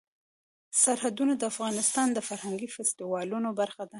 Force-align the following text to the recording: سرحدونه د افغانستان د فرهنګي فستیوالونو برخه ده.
سرحدونه 0.83 1.33
د 1.37 1.43
افغانستان 1.51 2.07
د 2.13 2.19
فرهنګي 2.29 2.69
فستیوالونو 2.75 3.49
برخه 3.61 3.81
ده. 3.87 3.89